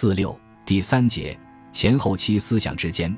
[0.00, 0.34] 四六
[0.64, 1.38] 第三节
[1.72, 3.14] 前后期思想之间，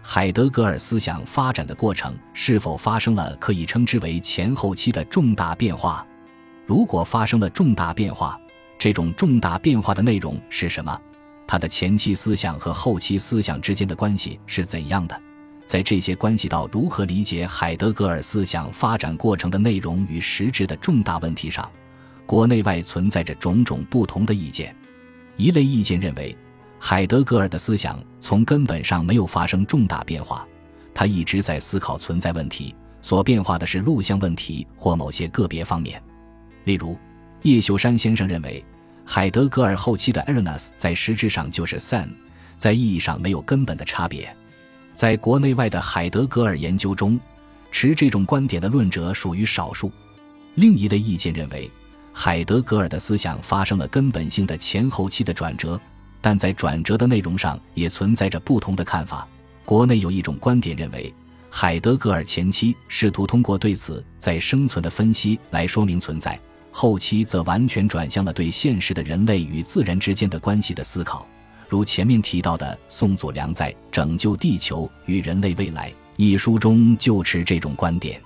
[0.00, 6.06] 海德格尔思想发展的过程是否发生了可以称之为前后期的重大变化？
[6.66, 8.40] 如果发生了重大变化，
[8.78, 10.96] 这种重大变化的内容是什么？
[11.48, 15.22] 它的前期思想和后期思想之间的关系是怎样的？
[15.66, 21.68] 在这些关系到如何理解海德格尔思想发展过程的内容与实质的重大问题上，
[22.24, 24.72] 国内外存在着种种不同的意见。
[25.40, 26.36] 一类意见认为，
[26.78, 30.46] 海德格尔的思想从根本上没有发生重大变化，
[30.92, 36.02] 他一直在思考存在问题，所变化的是录像问题或某些个别方面。
[36.64, 36.94] 例如，
[37.40, 38.62] 叶秀山先生认为，
[39.06, 42.08] 海德格尔后期的 Ernest 在实质上就是 Sam，
[42.58, 44.36] 在意义上没有根本的差别。
[44.92, 47.18] 在国内外的海德格尔研究中，
[47.70, 49.90] 持这种观点的论者属于少数。
[50.56, 51.70] 另一类意见认为。
[52.12, 55.80] 海德格尔的思想发生了根本性的前后期的转折，
[56.20, 59.26] 但在转折的内容上也存在着不同的看法。
[59.64, 61.12] 国内有一种观点认为，
[61.48, 66.38] 海德格尔前期试图通过对此在生存的分析来说明存在，
[66.72, 71.26] 后期则完全转向了对现实的人类与自然之间的关系的思考。
[71.68, 78.20] 如前面提到的，宋祖良在《拯救地球与人类未来》一书中就持这种观点。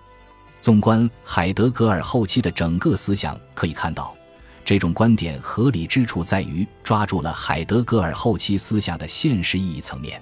[0.65, 4.17] 纵观海德格尔后期的整个思想，可以看到，
[4.65, 10.19] 这种观点合理之处在于抓住了海德格尔后期思想的现实意义层面，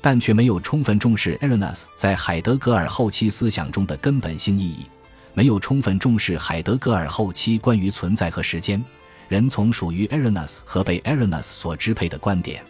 [0.00, 4.86] 但却没有充分重视 Ernest 在海德格尔后期思想中的根本性意义，
[5.32, 8.84] 没有充分重视海德格尔后期关于存在和时间、
[9.28, 12.64] 人从属于 Ernest 和被 Ernest 所支配的观点。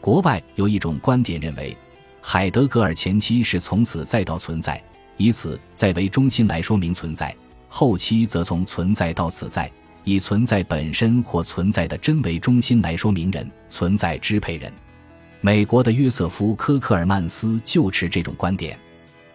[0.00, 1.76] 国外有一种观点认为，
[2.20, 4.82] 海德格尔前期是从此再到存在。
[5.20, 7.36] 以此在为中心来说明存在，
[7.68, 9.70] 后期则从存在到此在，
[10.02, 14.72] 以存在本身或存在的真为中心来说明人存在支配人。
[15.42, 18.78] 美国的约瑟夫·科克尔曼斯就持这种观点。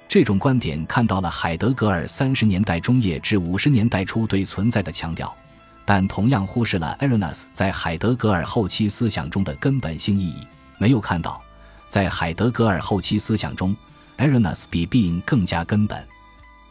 [0.07, 5.31] 这种观点看到了海德格尔三十年代中叶至五十年代初对存在的强调，
[5.85, 10.39] 但同样忽视了 Ernest 在海德格尔后期思想中的根本性意义，
[10.79, 11.39] 没有看到
[11.87, 13.75] 在海德格尔后期思想中。
[14.17, 16.05] Erinus 比 Being 更加根本。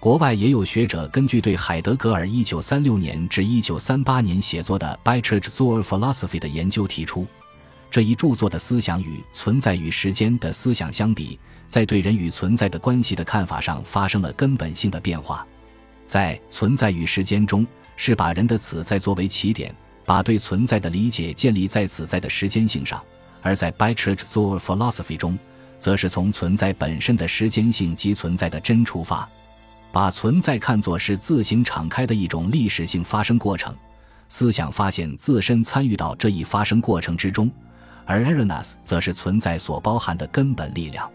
[0.00, 7.26] 国外也有学者根据对海德格尔1936年至1938年写作的《Betrayed Zool Philosophy》的研究提出，
[7.90, 15.46] 这一著作的思想与《存在与时间》的思想相比，在对人与存在的关系的看法上发生了根本性的变化。
[16.06, 17.66] 在《存在与时间》中，
[17.96, 19.74] 是把人的此在作为起点，
[20.04, 22.98] 把对存在的理解建立在此在的时间性上；
[23.40, 25.38] 而在《Betrayed Zool Philosophy》中，
[25.84, 29.28] 则是从存在本身的时间性及存在的真出发，
[29.92, 33.76] 把存在看作是自行敞开的一种历史性发生过程，
[34.26, 37.50] 思想发现自身参与到这一发生过程之中，
[38.06, 41.06] 而 Ernest 则是存在所包含的根本力量。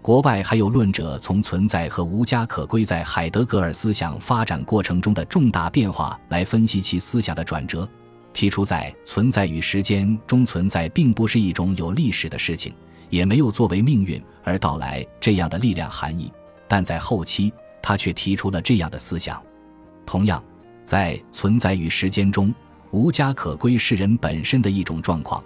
[0.00, 7.88] 国外还有论者从存在和无家可归在海德格尔思想发展过程中的重大变化来分析其思想的转折，
[8.32, 12.72] 提出在存在与时间中，存在并不是一种有历史的事情。
[13.14, 16.32] 也没有作为命运而到来这样的力量含义，
[16.66, 19.40] 但在后期，他却提出了这样的思想。
[20.04, 20.42] 同样，
[20.84, 22.52] 在存在与时间中，
[22.90, 25.40] 无家可归是人本身的一种状况，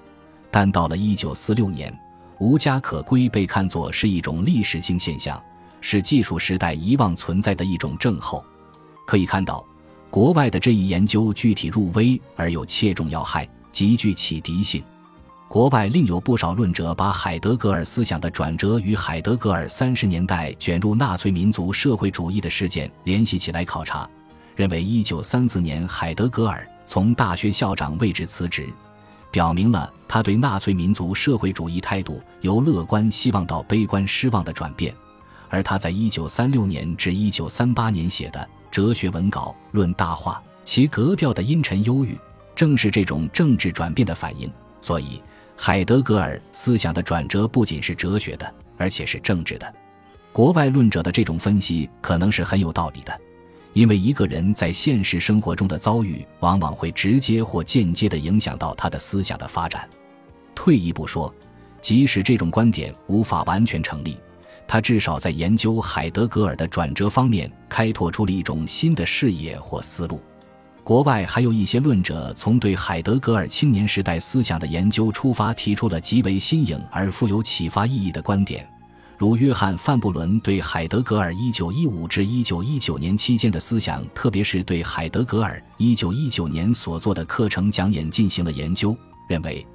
[0.51, 1.95] 但到了一九四六年，
[2.39, 5.39] 无家可归被看作是一种历史性现象，
[5.83, 8.43] 是技术时代遗忘存在的一种症候。
[9.07, 9.63] 可以看到，
[10.09, 14.83] 国外的这一研究具体入微而又切中要害，极具启迪性。
[15.49, 24.07] 国外另有不少论者把海德格尔思想的转折与海德格尔三十年代卷入纳粹民族社会主义的事件联系起来考察，
[24.55, 28.69] 认为一九三四年海德格尔从大学校长位置辞职，
[29.31, 34.95] 表明了他对纳粹民族社会主义态度由乐观希望到悲观失望的转变，
[35.49, 42.19] 而他在一九三六年至一九三八年写的哲学文稿《论大话》，其格调的阴沉忧郁，
[42.55, 45.23] 正是这种政治转变的反应，所以。
[45.61, 49.75] 海德格尔思想的转折不仅是哲学的，而且是政治的。
[50.33, 53.21] 国外论者的这种分析可能是很有道理的，
[53.73, 59.87] 因为一个人在现实生活中的遭遇，往往会直接或间接地影响到他的思想的发展。
[60.55, 61.35] 退一步说，
[61.81, 64.17] 即使这种观点无法完全成立，
[64.65, 70.23] 他至少在研究海德格尔的转折方面开拓出了一种新的视野或思路。
[70.89, 78.67] 国外还有一些论者从对海德格尔青年时代思想的研究出发，提出了极为新颖而富有启发意义的观点，
[79.19, 88.97] 如约翰·范布伦对海德格尔1915至1919年期间的思想，特别是对海德格尔1919年所做的课程讲演进行了研究，
[89.29, 89.67] 认为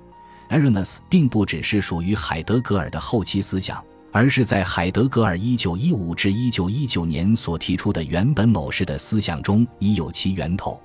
[0.50, 3.80] ，Erinus 并不只是属于海德格尔的后期思想，
[4.12, 10.82] 而是在海德格尔1915至1919年所提出的原本某事的思想中已有其源头。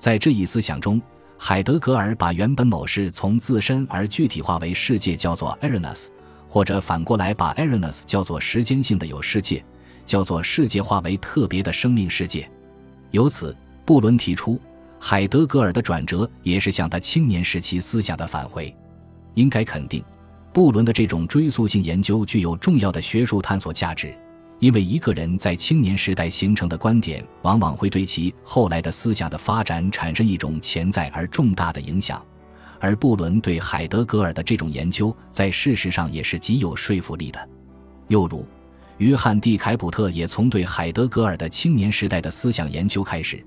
[0.00, 0.98] 在这一思想中，
[1.36, 6.06] 海德格尔把原本某事从自身而具体化为世界，叫做 Erinus，
[6.48, 9.62] 或者反过来把 Erinus 叫做时间性的有世界，
[10.06, 12.50] 叫做世界化为特别的生命世界。
[13.10, 13.54] 由此，
[13.84, 14.58] 布伦提出。
[14.98, 18.74] 海德格尔的转折也是向他青年时期思想的返回。
[19.34, 20.02] 应该肯定，
[20.50, 24.14] 布伦的这种追溯性研究具有重要的学术探索价值，
[24.60, 32.22] 因为一个人在青年时代形成的观点，往往会对其后来的思想的发展产生一种潜在而重大的影响。
[32.78, 37.48] 而布伦对海德格尔的这种研究，在事实上也是极有说服力的。
[38.08, 38.46] 又如，
[38.98, 43.44] 约翰·蒂凯普特也从对海德格尔的青年时代的思想研究开始。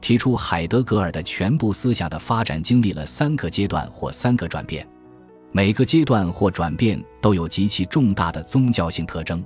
[0.00, 4.86] 提出海德格尔的全部思想的发展经历了三个阶段或三个转变，
[5.50, 9.42] 每个阶段或转变都有极其重大的宗教性特征。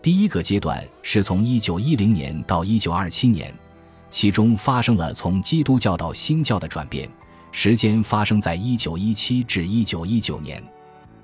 [0.00, 3.54] 第一个阶段是从1910年到1927年，
[4.10, 7.08] 其中发生了从基督教到新教的转变，
[7.52, 10.62] 时间发生在1917至1919年，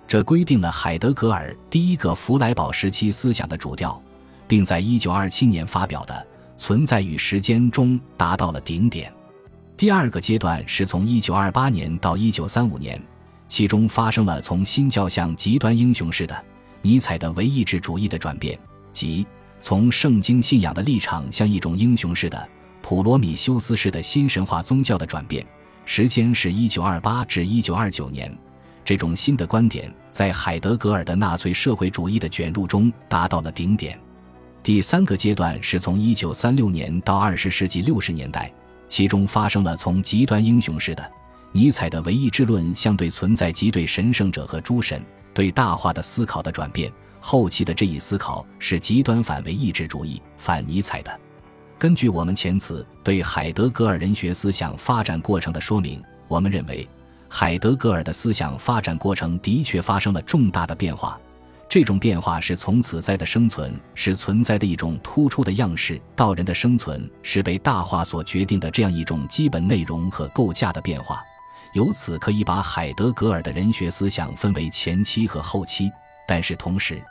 [0.07, 4.01] 这规定了海德格尔第一个弗莱堡时期思想的主调，
[4.49, 6.27] 并在1927年发表的。
[6.57, 9.13] 存在与时间中达到了顶点。
[9.77, 13.03] 第二个阶段是从1928年到1935年，
[13.49, 16.45] 其中发生了从新教向极端英雄式的
[16.85, 18.59] 尼采的唯意志主义的转变，
[18.93, 19.27] 即
[19.59, 22.49] 从圣经信仰的立场向一种英雄式的
[22.83, 25.47] 普罗米修斯式的新神话宗教的转变，
[25.87, 28.39] 时间是1928至1929年。
[28.85, 33.99] 这种新的观点在海德格尔的纳粹社会主义的卷入中达到了顶点。
[34.63, 38.53] 第三个阶段是从一九三六年到二十世纪六十年代，
[38.89, 41.11] 其中发生了从极端英雄式的
[41.57, 45.01] 尼采的唯意志论相对存在及对神圣者和诸神
[45.33, 46.93] 对大化的思考的转变。
[47.21, 51.21] 后期的这一思考是极端反唯意志主义、反尼采的。
[51.79, 56.89] 根据我们前次对海德格尔人学思想发展过程的说明，我们认为
[57.29, 61.17] 海德格尔的思想发展过程的确发生了重大的变化。
[61.69, 71.23] 这种变化是从此在的生存是存在的一种突出的样式，到人的生存是被大化所决定的这样一种基本内容和构架的变化。
[71.75, 75.91] 由此可以把海德格尔的人学思想分为前期和后期，
[76.27, 77.03] 但是同时，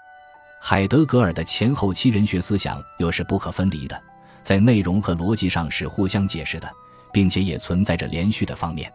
[0.62, 4.01] 海德格尔的前后期人学思想又是不可分离的，
[4.42, 6.71] 在内容和逻辑上是互相解释的，
[7.12, 8.92] 并且也存在着连续的方面。